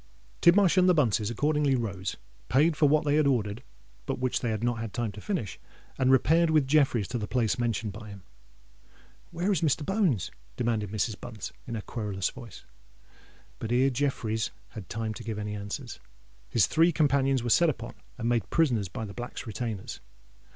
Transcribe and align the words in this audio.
Tidmarsh 0.41 0.77
and 0.77 0.89
the 0.89 0.95
Bunces 0.95 1.29
accordingly 1.29 1.75
rose, 1.75 2.17
paid 2.49 2.75
for 2.75 2.89
what 2.89 3.05
they 3.05 3.17
had 3.17 3.27
ordered, 3.27 3.61
but 4.07 4.17
which 4.17 4.39
they 4.39 4.49
had 4.49 4.63
not 4.63 4.91
time 4.93 5.11
to 5.11 5.21
finish, 5.21 5.59
and 5.99 6.09
repaired 6.11 6.49
with 6.49 6.65
Jeffreys 6.65 7.07
to 7.09 7.19
the 7.19 7.27
place 7.27 7.59
mentioned 7.59 7.93
by 7.93 8.09
him. 8.09 8.23
"Where 9.29 9.51
is 9.51 9.61
Mr. 9.61 9.85
Bones?" 9.85 10.31
demanded 10.57 10.89
Mrs. 10.89 11.21
Bunce, 11.21 11.53
in 11.67 11.75
her 11.75 11.81
querulous 11.81 12.31
voice. 12.31 12.65
But 13.59 13.71
ere 13.71 13.91
Jeffreys 13.91 14.49
had 14.69 14.89
time 14.89 15.13
to 15.13 15.23
give 15.23 15.37
any 15.37 15.53
answer, 15.53 15.85
his 16.49 16.65
three 16.65 16.91
companions 16.91 17.43
were 17.43 17.51
set 17.51 17.69
upon 17.69 17.93
and 18.17 18.27
made 18.27 18.49
prisoners 18.49 18.87
by 18.89 19.05
the 19.05 19.13
Black's 19.13 19.45
retainers. 19.45 19.99